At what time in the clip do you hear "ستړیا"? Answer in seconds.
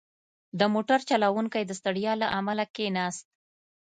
1.79-2.13